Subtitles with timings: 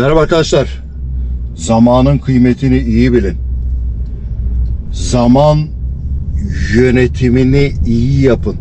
[0.00, 0.82] Merhaba arkadaşlar.
[1.56, 3.36] Zamanın kıymetini iyi bilin.
[4.92, 5.66] Zaman
[6.74, 8.56] yönetimini iyi yapın.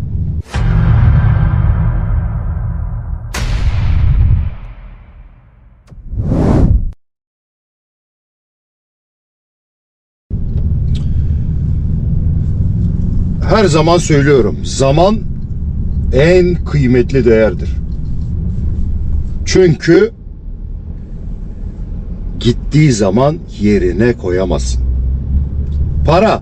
[13.50, 14.58] Her zaman söylüyorum.
[14.64, 15.20] Zaman
[16.14, 17.70] en kıymetli değerdir.
[19.46, 20.19] Çünkü
[22.40, 24.82] gittiği zaman yerine koyamazsın.
[26.06, 26.42] Para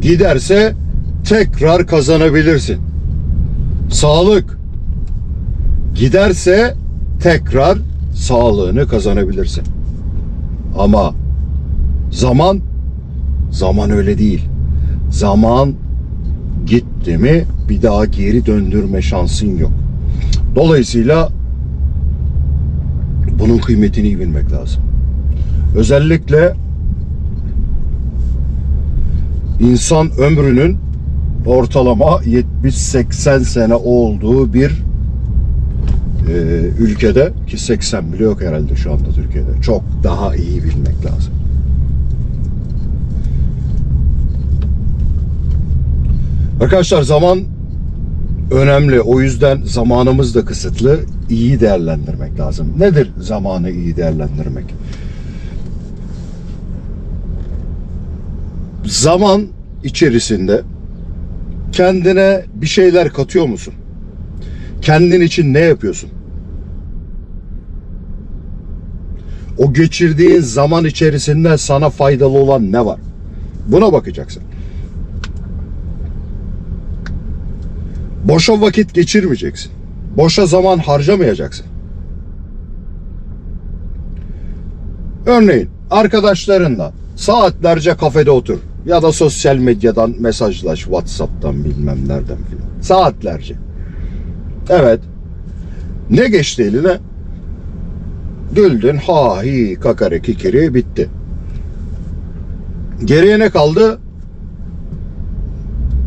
[0.00, 0.74] giderse
[1.28, 2.78] tekrar kazanabilirsin.
[3.90, 4.58] Sağlık
[5.94, 6.74] giderse
[7.22, 7.78] tekrar
[8.14, 9.64] sağlığını kazanabilirsin.
[10.78, 11.14] Ama
[12.10, 12.60] zaman
[13.50, 14.42] zaman öyle değil.
[15.10, 15.74] Zaman
[16.66, 19.72] gitti mi bir daha geri döndürme şansın yok.
[20.54, 21.28] Dolayısıyla
[23.38, 24.82] bunun kıymetini iyi bilmek lazım.
[25.76, 26.54] Özellikle
[29.60, 30.78] insan ömrünün
[31.46, 32.20] ortalama
[32.64, 34.84] 70-80 sene olduğu bir
[36.28, 36.32] e,
[36.78, 39.62] ülkede ki 80 bile yok herhalde şu anda Türkiye'de.
[39.62, 41.32] Çok daha iyi bilmek lazım.
[46.60, 47.40] Arkadaşlar zaman
[48.50, 49.00] önemli.
[49.00, 51.00] O yüzden zamanımız da kısıtlı.
[51.30, 52.74] İyi değerlendirmek lazım.
[52.78, 54.64] Nedir zamanı iyi değerlendirmek?
[58.84, 59.46] Zaman
[59.84, 60.62] içerisinde
[61.72, 63.74] kendine bir şeyler katıyor musun?
[64.82, 66.10] Kendin için ne yapıyorsun?
[69.58, 73.00] O geçirdiğin zaman içerisinde sana faydalı olan ne var?
[73.66, 74.42] Buna bakacaksın.
[78.24, 79.72] Boşa vakit geçirmeyeceksin.
[80.16, 81.66] Boşa zaman harcamayacaksın.
[85.26, 92.80] Örneğin arkadaşlarınla saatlerce kafede otur ya da sosyal medyadan mesajlaş WhatsApp'tan bilmem nereden filan.
[92.80, 93.54] Saatlerce.
[94.68, 95.00] Evet.
[96.10, 96.98] Ne geçti eline?
[98.54, 101.08] Güldün ha hi kakare kikiri bitti.
[103.04, 103.98] Geriye ne kaldı?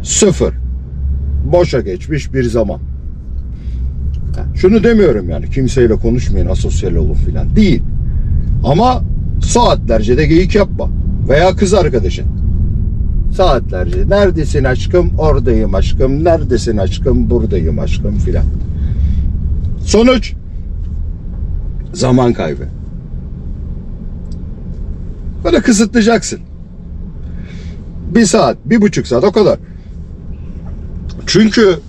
[0.03, 0.53] Sıfır
[1.51, 2.88] boşa geçmiş bir zaman.
[4.61, 7.81] Şunu demiyorum yani kimseyle konuşmayın asosyal olun filan değil.
[8.63, 9.03] Ama
[9.43, 10.89] saatlerce de geyik yapma.
[11.29, 12.25] Veya kız arkadaşın.
[13.35, 18.45] Saatlerce neredesin aşkım oradayım aşkım neredesin aşkım buradayım aşkım filan.
[19.85, 20.33] Sonuç
[21.93, 22.63] zaman kaybı.
[25.43, 26.39] Böyle kısıtlayacaksın.
[28.15, 29.59] Bir saat, bir buçuk saat o kadar.
[31.25, 31.79] Çünkü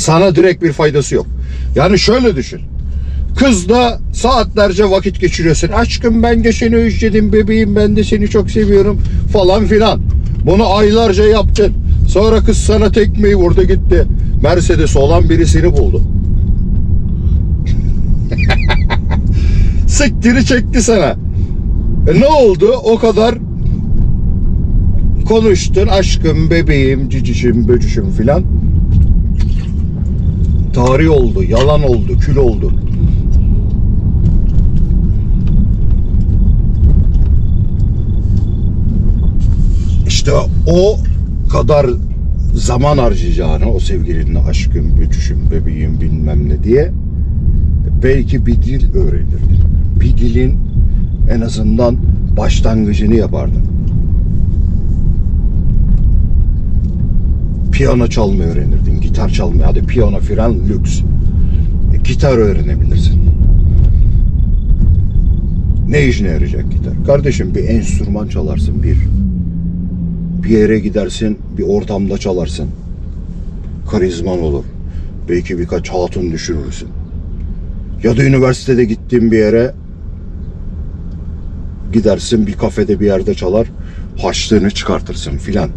[0.00, 1.26] sana direkt bir faydası yok.
[1.74, 2.60] Yani şöyle düşün.
[3.36, 5.68] Kızla saatlerce vakit geçiriyorsun.
[5.68, 9.00] Aşkım ben de seni özledim bebeğim ben de seni çok seviyorum
[9.32, 10.00] falan filan.
[10.46, 11.72] Bunu aylarca yaptın.
[12.08, 14.06] Sonra kız sana tekmeyi vurdu gitti.
[14.42, 16.02] Mercedes olan birisini buldu.
[19.86, 21.16] Siktiri çekti sana.
[22.10, 22.72] E ne oldu?
[22.84, 23.34] O kadar
[25.28, 28.44] konuştun aşkım, bebeğim, cicişim, böcüşüm filan.
[30.72, 32.72] Tarih oldu, yalan oldu, kül oldu.
[40.06, 40.32] İşte
[40.66, 40.98] o
[41.52, 41.86] kadar
[42.54, 46.92] zaman harcayacağını o sevgilinle aşkım, böcüşüm, bebeğim bilmem ne diye
[48.02, 49.60] belki bir dil öğrenirdin.
[50.00, 50.58] Bir dilin
[51.30, 51.96] en azından
[52.36, 53.69] başlangıcını yapardın.
[57.80, 59.00] Piyano çalmayı öğrenirdin.
[59.00, 59.62] Gitar çalmayı.
[59.62, 61.00] Hadi piyano filan lüks.
[61.94, 63.20] E, gitar öğrenebilirsin.
[65.88, 67.04] Ne işine yarayacak gitar?
[67.06, 68.96] Kardeşim bir enstrüman çalarsın bir.
[70.42, 72.68] Bir yere gidersin bir ortamda çalarsın.
[73.90, 74.64] Karizman olur.
[75.28, 76.88] Belki birkaç hatun düşürürsün.
[78.02, 79.74] Ya da üniversitede gittiğin bir yere
[81.92, 83.66] gidersin bir kafede bir yerde çalar
[84.18, 85.70] haçlığını çıkartırsın filan.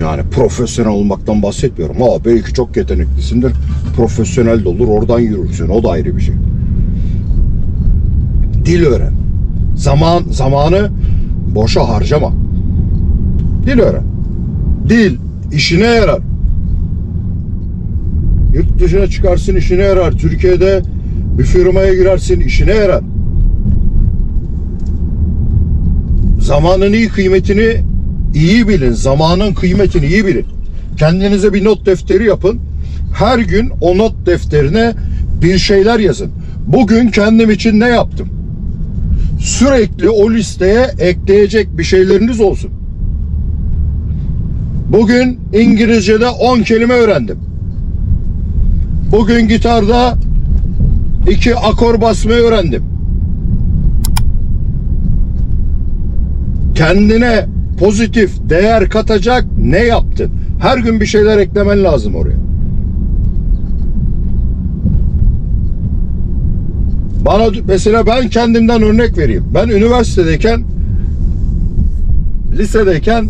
[0.00, 1.96] Yani profesyonel olmaktan bahsetmiyorum.
[2.00, 3.52] Ha belki çok yeteneklisindir.
[3.96, 4.88] Profesyonel de olur.
[4.88, 5.68] Oradan yürürsün.
[5.68, 6.34] O da ayrı bir şey.
[8.64, 9.12] Dil öğren.
[9.76, 10.90] Zaman zamanı
[11.54, 12.32] boşa harcama.
[13.66, 14.04] Dil öğren.
[14.88, 15.16] Dil
[15.52, 16.20] işine yarar.
[18.54, 20.12] Yurt dışına çıkarsın işine yarar.
[20.12, 20.82] Türkiye'de
[21.38, 23.04] bir firmaya girersin işine yarar.
[26.40, 27.76] Zamanın iyi kıymetini
[28.36, 28.92] iyi bilin.
[28.92, 30.46] Zamanın kıymetini iyi bilin.
[30.98, 32.60] Kendinize bir not defteri yapın.
[33.18, 34.94] her gün o not defterine
[35.42, 36.30] bir şeyler yazın.
[36.66, 38.28] Bugün kendim için ne yaptım?
[39.40, 42.70] Sürekli o listeye ekleyecek bir şeyleriniz olsun.
[44.92, 47.38] Bugün İngilizce'de 10 kelime öğrendim.
[49.12, 50.18] Bugün gitarda
[51.30, 52.82] iki akor basmayı öğrendim.
[56.74, 57.46] Kendine
[57.78, 60.30] pozitif değer katacak ne yaptın?
[60.60, 62.36] Her gün bir şeyler eklemen lazım oraya.
[67.24, 69.44] Bana mesela ben kendimden örnek vereyim.
[69.54, 70.64] Ben üniversitedeyken
[72.58, 73.28] lisedeyken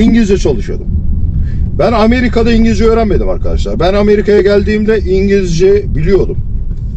[0.00, 0.86] İngilizce çalışıyordum.
[1.78, 3.80] Ben Amerika'da İngilizce öğrenmedim arkadaşlar.
[3.80, 6.36] Ben Amerika'ya geldiğimde İngilizce biliyordum.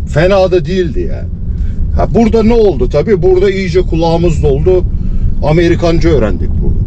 [0.07, 1.29] Fena da değildi yani.
[1.95, 3.21] Ha burada ne oldu tabii?
[3.21, 4.85] Burada iyice kulağımız doldu.
[5.43, 6.83] Amerikanca öğrendik burada.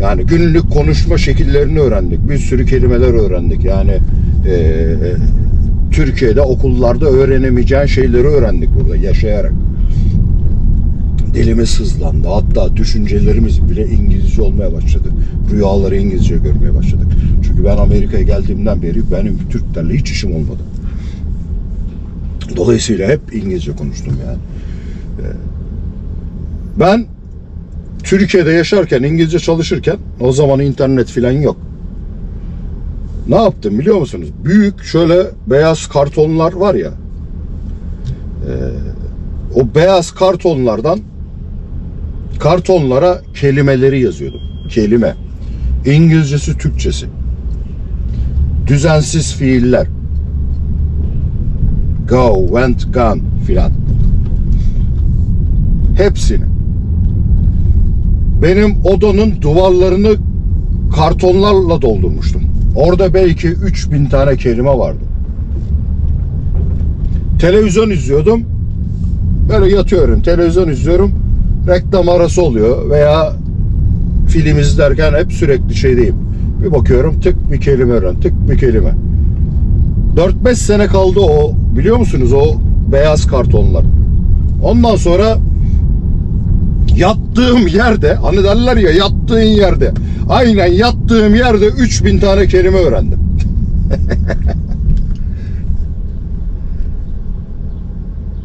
[0.00, 2.28] Yani günlük konuşma şekillerini öğrendik.
[2.28, 3.64] Bir sürü kelimeler öğrendik.
[3.64, 3.98] Yani
[4.46, 4.96] eee
[5.90, 9.52] Türkiye'de okullarda öğrenemeyeceğin şeyleri öğrendik burada yaşayarak.
[11.34, 12.28] Dilimiz hızlandı.
[12.28, 15.08] Hatta düşüncelerimiz bile İngilizce olmaya başladı.
[15.52, 17.06] Rüyaları İngilizce görmeye başladık.
[17.42, 20.62] Çünkü ben Amerika'ya geldiğimden beri benim Türklerle hiç işim olmadı.
[22.56, 24.38] Dolayısıyla hep İngilizce konuştum yani.
[25.20, 25.32] Ee,
[26.80, 27.06] Ben
[28.06, 31.56] Türkiye'de yaşarken, İngilizce çalışırken o zaman internet filan yok.
[33.28, 34.28] Ne yaptım biliyor musunuz?
[34.44, 36.90] Büyük şöyle beyaz kartonlar var ya.
[38.48, 38.52] e,
[39.54, 41.00] o beyaz kartonlardan
[42.40, 44.40] kartonlara kelimeleri yazıyordum.
[44.68, 45.14] Kelime.
[45.86, 47.06] İngilizcesi, Türkçesi.
[48.66, 49.86] Düzensiz fiiller.
[52.08, 53.72] Go, went, gone filan.
[55.96, 56.55] Hepsini.
[58.42, 60.14] Benim odanın duvarlarını
[60.96, 62.42] kartonlarla doldurmuştum.
[62.76, 64.98] Orada belki 3000 tane kelime vardı.
[67.38, 68.42] Televizyon izliyordum.
[69.48, 71.12] Böyle yatıyorum, televizyon izliyorum.
[71.68, 73.32] Reklam arası oluyor veya
[74.28, 76.16] film izlerken hep sürekli şeydeyim.
[76.62, 78.94] Bir bakıyorum tık bir kelime öğren, tık bir kelime.
[80.16, 82.44] 4-5 sene kaldı o biliyor musunuz o
[82.92, 83.84] beyaz kartonlar.
[84.62, 85.38] Ondan sonra
[86.96, 89.92] yattığım yerde hani derler ya yattığın yerde
[90.28, 93.18] aynen yattığım yerde 3000 tane kelime öğrendim.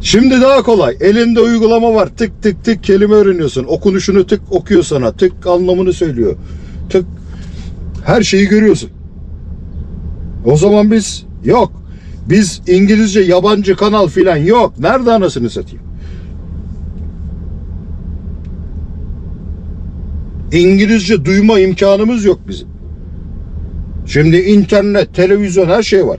[0.02, 0.96] Şimdi daha kolay.
[1.00, 2.08] Elinde uygulama var.
[2.16, 3.64] Tık tık tık kelime öğreniyorsun.
[3.64, 5.12] Okunuşunu tık okuyor sana.
[5.12, 6.36] Tık anlamını söylüyor.
[6.90, 7.04] Tık
[8.04, 8.90] her şeyi görüyorsun.
[10.44, 11.72] O zaman biz yok.
[12.28, 14.78] Biz İngilizce yabancı kanal filan yok.
[14.78, 15.91] Nerede anasını satayım?
[20.52, 22.68] İngilizce duyma imkanımız yok bizim.
[24.06, 26.18] Şimdi internet, televizyon her şey var.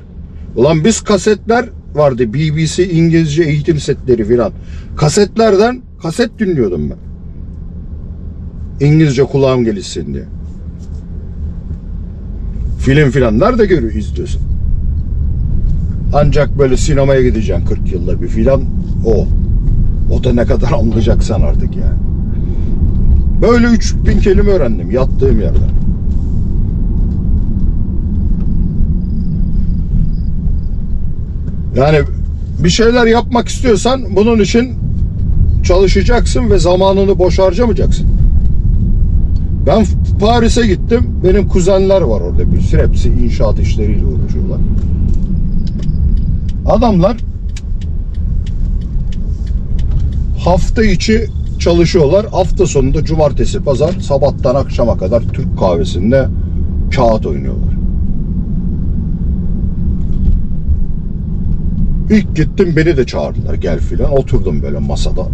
[0.55, 1.65] Ulan biz kasetler
[1.95, 2.33] vardı.
[2.33, 4.51] BBC İngilizce eğitim setleri filan.
[4.97, 6.97] Kasetlerden kaset dinliyordum ben.
[8.87, 10.25] İngilizce kulağım gelişsin diye.
[12.79, 14.41] Film filan nerede görüyor izliyorsun?
[16.13, 18.63] Ancak böyle sinemaya gideceksin 40 yılda bir filan
[19.05, 19.27] o.
[20.11, 22.02] O da ne kadar anlayacaksan artık yani.
[23.43, 25.69] Böyle 3000 kelime öğrendim yattığım yerden.
[31.75, 31.99] Yani
[32.63, 34.73] bir şeyler yapmak istiyorsan bunun için
[35.63, 38.07] çalışacaksın ve zamanını boş harcamayacaksın.
[39.67, 39.85] Ben
[40.19, 41.01] Paris'e gittim.
[41.23, 42.87] Benim kuzenler var orada bir sürü.
[42.87, 44.59] Hepsi inşaat işleriyle uğraşıyorlar.
[46.65, 47.17] Adamlar
[50.45, 51.27] hafta içi
[51.63, 52.25] çalışıyorlar.
[52.31, 56.27] Hafta sonunda cumartesi, pazar sabahtan akşama kadar Türk kahvesinde
[56.95, 57.73] kağıt oynuyorlar.
[62.09, 64.11] İlk gittim beni de çağırdılar gel filan.
[64.11, 65.27] Oturdum böyle masada.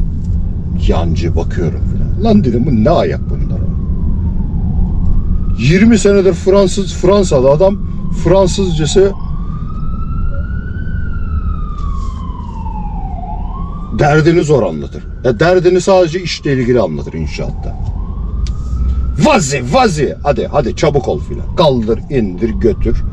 [0.88, 2.24] Yancı bakıyorum filan.
[2.24, 3.59] Lan dedim bu ne ayak bunlar?
[5.59, 7.77] 20 senedir Fransız Fransalı adam
[8.24, 9.12] Fransızcası
[13.99, 15.03] derdini zor anlatır.
[15.23, 17.79] Ya derdini sadece işle ilgili anlatır inşaatta.
[19.19, 21.55] Vazi vazi hadi hadi çabuk ol filan.
[21.55, 22.97] Kaldır indir götür.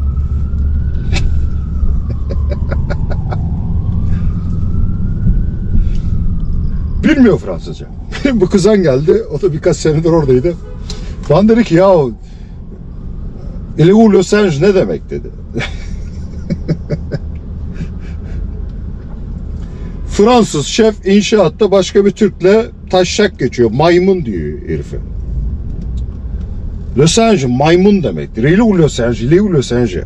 [7.04, 7.86] Bilmiyor Fransızca.
[8.32, 9.22] Bu kızan geldi.
[9.32, 10.54] O da birkaç senedir oradaydı.
[11.30, 11.94] Ben dedi ki ya
[13.78, 14.08] Il est où
[14.60, 15.30] ne demek dedi.
[20.16, 23.70] Fransız şef inşaatta başka bir Türk'le taşşak geçiyor.
[23.70, 24.96] Maymun diyor herife.
[26.98, 28.44] Le singe maymun demektir.
[28.44, 29.20] Il est où le singe?
[29.20, 30.04] Il est où le singe?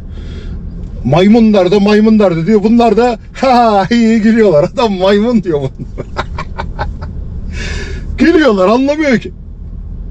[1.05, 2.63] maymun derdi maymun derdi diyor.
[2.63, 4.65] Bunlar da ha iyi gülüyorlar.
[4.65, 6.07] Adam maymun diyor bunlar.
[8.19, 9.33] gülüyorlar anlamıyor ki.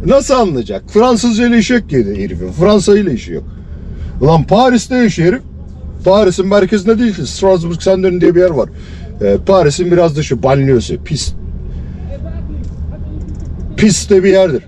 [0.06, 0.84] Nasıl anlayacak?
[0.94, 2.52] Fransızca ile işi yok ki herifin.
[2.52, 3.44] Fransa ile işi yok.
[4.22, 5.42] Ulan Paris'te yaşıyor herif.
[6.06, 7.28] Paris'in merkezinde değil ki.
[7.28, 8.70] Strasbourg Sendern diye bir yer var.
[9.22, 10.44] Ee, Paris'in biraz dışı.
[10.44, 11.04] Banliyösü.
[11.04, 11.34] Pis.
[13.78, 14.64] Pis de bir yerdir.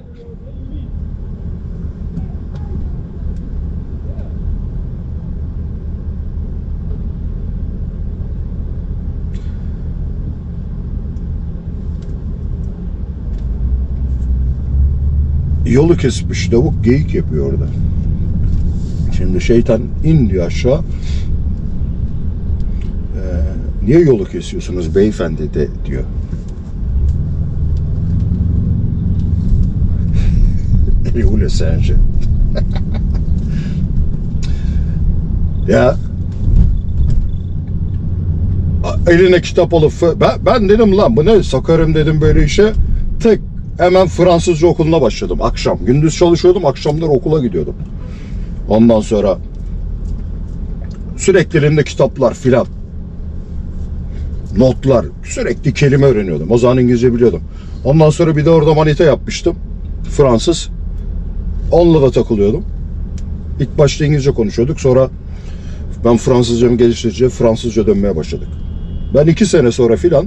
[15.66, 17.66] Yolu kesmiş tavuk geyik yapıyor orada.
[19.18, 20.82] Şimdi şeytan in diyor aşağı.
[23.86, 26.04] Niye yolu kesiyorsunuz beyefendi de diyor.
[31.16, 31.96] Yule sence.
[35.68, 35.96] ya.
[39.08, 42.74] Eline kitap alıp ben, ben dedim lan bu ne sokarım dedim böyle işe.
[43.24, 43.40] Tek
[43.78, 45.42] hemen Fransızca okuluna başladım.
[45.42, 47.76] Akşam gündüz çalışıyordum akşamları okula gidiyordum.
[48.70, 49.38] Ondan sonra
[51.18, 52.66] sürekli elimde kitaplar filan
[54.58, 56.52] notlar sürekli kelime öğreniyordum.
[56.52, 57.42] O zaman İngilizce biliyordum.
[57.86, 59.56] Ondan sonra bir de orada manita yapmıştım.
[60.10, 60.70] Fransız.
[61.72, 62.64] Onunla da takılıyordum.
[63.60, 64.80] İlk başta İngilizce konuşuyorduk.
[64.82, 65.10] Sonra
[66.06, 68.48] ben Fransızcamı geliştirince Fransızca dönmeye başladık.
[69.16, 70.26] Ben iki sene sonra filan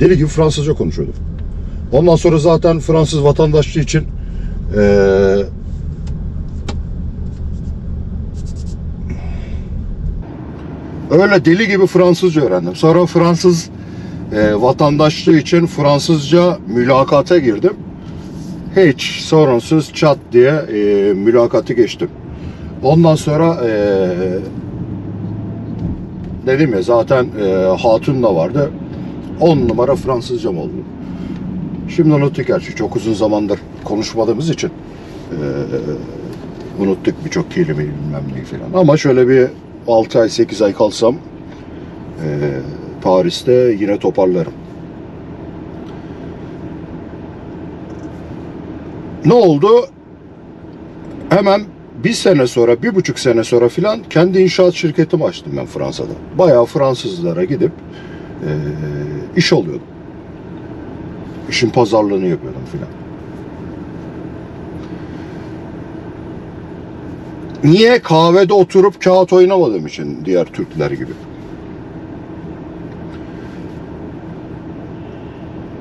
[0.00, 1.14] deli gibi Fransızca konuşuyordum.
[1.92, 4.04] Ondan sonra zaten Fransız vatandaşlığı için
[4.76, 5.46] eee
[11.12, 12.76] öyle deli gibi Fransızca öğrendim.
[12.76, 13.70] Sonra Fransız
[14.32, 17.72] eee, vatandaşlığı için Fransızca mülakata girdim.
[18.76, 22.08] Hiç sorunsuz çat diye eee, mülakatı geçtim.
[22.82, 24.38] Ondan sonra eee
[26.46, 28.70] dedim ya zaten eee hatun da vardı.
[29.40, 30.72] 10 numara Fransızcam oldu.
[31.96, 34.70] Şimdi unuttuk gerçi çok uzun zamandır konuşmadığımız için
[35.32, 35.38] eee,
[36.84, 38.80] unuttuk birçok kelimeyi bilmem neyi falan.
[38.82, 39.46] Ama şöyle bir
[39.88, 42.60] 6 ay 8 ay kalsam eee,
[43.02, 44.52] Paris'te yine toparlarım.
[49.24, 49.68] Ne oldu?
[51.30, 51.62] Hemen
[52.04, 56.12] bir sene sonra, bir buçuk sene sonra filan kendi inşaat şirketimi açtım ben Fransa'da.
[56.38, 57.72] Bayağı Fransızlara gidip
[58.42, 58.48] eee,
[59.36, 59.82] iş alıyordum.
[61.50, 63.01] İşin pazarlığını yapıyordum filan.
[67.64, 67.98] Niye?
[67.98, 71.12] Kahvede oturup kağıt oynamadığım için diğer Türkler gibi.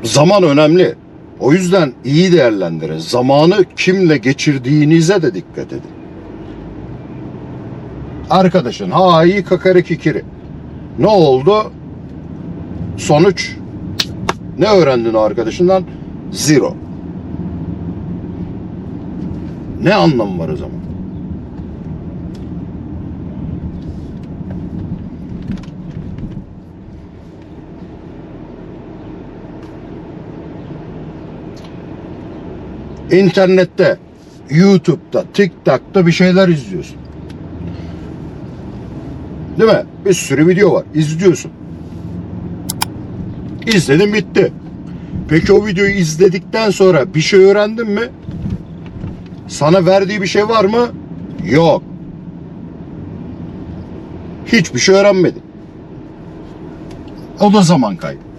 [0.03, 0.95] Zaman önemli.
[1.39, 2.97] O yüzden iyi değerlendirin.
[2.97, 5.91] Zamanı kimle geçirdiğinize de dikkat edin.
[8.29, 10.23] Arkadaşın ha iyi kakara kikiri.
[10.99, 11.71] Ne oldu?
[12.97, 13.57] Sonuç
[14.59, 15.83] ne öğrendin arkadaşından?
[16.31, 16.75] Zero.
[19.83, 20.80] Ne anlamı var o zaman?
[33.11, 33.97] İnternette,
[34.49, 36.97] YouTube'da, TikTok'ta bir şeyler izliyorsun.
[39.59, 39.83] Değil mi?
[40.05, 40.83] Bir sürü video var.
[40.93, 41.51] İzliyorsun.
[43.67, 44.53] İzledin bitti.
[45.29, 48.09] Peki o videoyu izledikten sonra bir şey öğrendin mi?
[49.47, 50.87] Sana verdiği bir şey var mı?
[51.45, 51.83] Yok.
[54.45, 55.43] Hiçbir şey öğrenmedin.
[57.39, 58.30] O da zaman kaybı.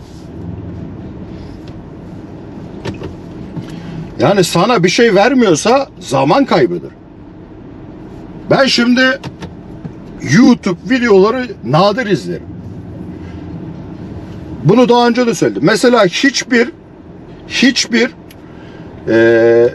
[4.22, 6.90] Yani sana bir şey vermiyorsa zaman kaybıdır.
[8.50, 9.20] Ben şimdi
[10.32, 12.46] YouTube videoları nadir izlerim.
[14.64, 15.62] Bunu daha önce de söyledim.
[15.64, 16.72] Mesela hiçbir
[17.48, 18.10] hiçbir
[19.08, 19.74] eee,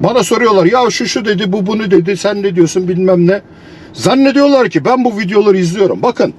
[0.00, 3.42] bana soruyorlar ya şu şu dedi bu bunu dedi sen ne diyorsun bilmem ne.
[3.92, 6.02] Zannediyorlar ki ben bu videoları izliyorum.
[6.02, 6.34] Bakın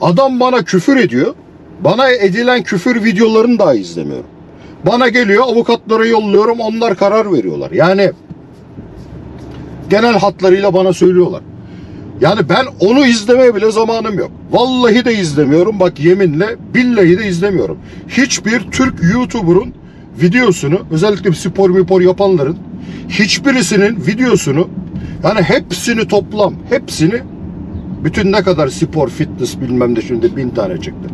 [0.00, 1.34] adam bana küfür ediyor.
[1.80, 4.39] Bana edilen küfür videolarını daha izlemiyorum.
[4.86, 7.70] Bana geliyor avukatlara yolluyorum onlar karar veriyorlar.
[7.70, 8.10] Yani
[9.90, 11.42] genel hatlarıyla bana söylüyorlar.
[12.20, 14.30] Yani ben onu izlemeye bile zamanım yok.
[14.50, 15.80] Vallahi de izlemiyorum.
[15.80, 17.78] Bak yeminle billahi de izlemiyorum.
[18.08, 19.74] Hiçbir Türk YouTuber'ın
[20.22, 22.56] videosunu özellikle spor mipor yapanların
[23.08, 24.68] hiçbirisinin videosunu
[25.24, 27.20] yani hepsini toplam hepsini
[28.04, 31.08] bütün ne kadar spor fitness bilmem de şimdi bin tane çıktı.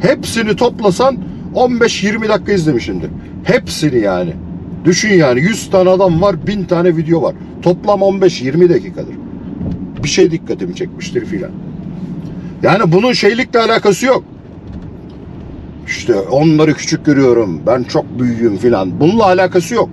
[0.00, 1.18] Hepsini toplasan
[1.56, 3.10] 15-20 dakika izlemişimdir.
[3.44, 4.32] Hepsini yani.
[4.84, 7.34] Düşün yani 100 tane adam var 1000 tane video var.
[7.62, 9.14] Toplam 15-20 dakikadır.
[10.02, 11.50] bir şey dikkatimi çekmiştir filan.
[12.62, 14.24] Yani bunun şeylikle alakası yok.
[15.86, 17.60] İşte onları küçük görüyorum.
[17.66, 19.00] Ben çok büyüğüm filan.
[19.00, 19.88] Bununla alakası yok.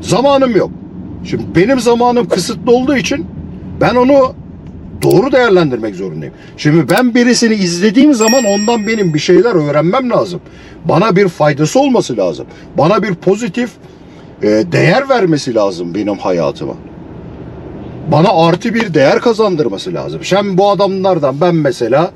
[0.00, 0.70] Zamanım yok.
[1.24, 3.26] Şimdi benim zamanım kısıtlı olduğu için
[3.80, 4.32] ben onu
[5.02, 6.34] doğru değerlendirmek zorundayım.
[6.56, 10.40] Şimdi ben birisini izlediğim zaman ondan benim bir şeyler öğrenmem lazım.
[10.84, 12.46] Bana bir faydası olması lazım.
[12.78, 13.70] Bana bir pozitif
[14.42, 16.74] e, değer vermesi lazım benim hayatıma.
[18.12, 20.24] Bana artı bir değer kazandırması lazım.
[20.24, 22.10] Şimdi bu adamlardan ben mesela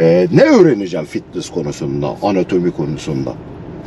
[0.00, 3.32] e, ne öğreneceğim fitness konusunda, anatomi konusunda,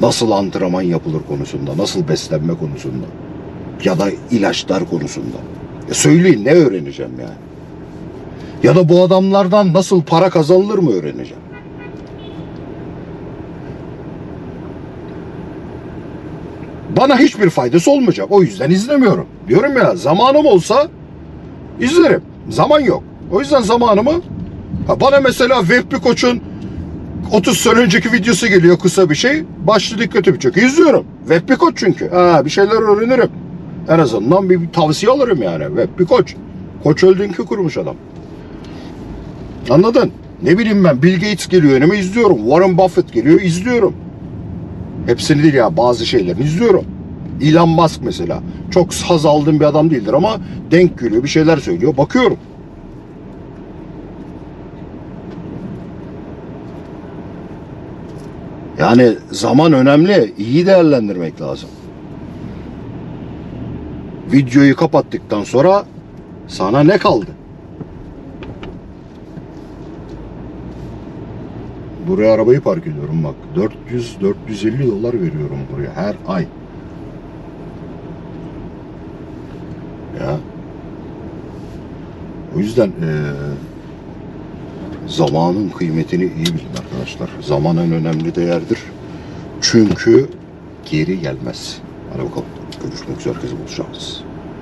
[0.02, 3.06] nasıl antrenman yapılır konusunda, nasıl beslenme konusunda
[3.84, 5.38] ya da ilaçlar konusunda.
[5.92, 7.53] E söyleyin ne öğreneceğim yani?
[8.64, 11.44] Ya da bu adamlardan nasıl para kazanılır mı öğreneceğim?
[16.98, 18.28] Bana hiçbir faydası olmayacak.
[18.30, 19.26] O yüzden izlemiyorum.
[19.48, 20.88] Diyorum ya zamanım olsa
[21.80, 22.22] izlerim.
[22.50, 23.04] Zaman yok.
[23.32, 24.22] O yüzden zamanımı
[24.88, 26.42] ha bana mesela Vehbi Koç'un
[27.32, 29.44] 30 sene önceki videosu geliyor kısa bir şey.
[29.68, 30.68] Başlı dikkatimi çekiyor.
[30.68, 31.06] İzliyorum.
[31.30, 32.10] Vehbi Koç çünkü.
[32.10, 33.30] Ha, bir şeyler öğrenirim.
[33.90, 35.78] En azından bir, bir tavsiye alırım yani.
[35.78, 36.36] Vehbi Koç.
[36.84, 37.96] Koç Holding'i kurmuş adam.
[39.70, 40.12] Anladın?
[40.44, 42.38] Ne bileyim ben Bill Gates geliyor önüme izliyorum.
[42.38, 43.94] Warren Buffett geliyor izliyorum.
[45.06, 46.86] Hepsini değil ya bazı şeylerini izliyorum.
[47.42, 48.40] Elon Musk mesela.
[48.72, 50.38] Çok haz aldığım bir adam değildir ama
[50.72, 51.98] denk geliyor bir şeyler söylüyor.
[51.98, 52.38] Bakıyorum.
[58.80, 60.34] Yani zaman önemli.
[60.38, 61.70] iyi değerlendirmek lazım.
[64.32, 65.86] Videoyu kapattıktan sonra
[66.48, 67.28] sana ne kaldı?
[72.14, 73.36] Buraya arabayı park ediyorum bak.
[73.56, 76.48] 400-450 dolar veriyorum buraya her ay.
[80.20, 80.38] Ya.
[82.56, 83.08] O yüzden eee,
[85.08, 87.30] zamanın kıymetini iyi bilin arkadaşlar.
[87.42, 88.80] Zaman en önemli değerdir.
[89.62, 90.30] Çünkü
[90.92, 91.78] geri gelmez.
[92.12, 92.48] Hadi bakalım.
[92.84, 93.34] Görüşmek üzere.
[93.34, 94.24] Herkese buluşacağız.